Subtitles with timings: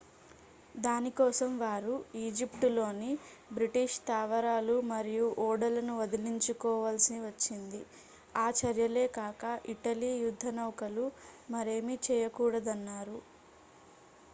[0.75, 3.09] దాని కోసం వారు ఈజిప్టులోని
[3.51, 7.81] బ్రిటిష్ స్థావరాలు మరియు ఓడలను వదిలించుకోవలసి వచ్చింది
[8.37, 11.05] ఆ చర్యలే కాక ఇటలీ యుద్ధనౌకలు
[11.51, 13.19] మరేమీ చేయకూడదన్నారు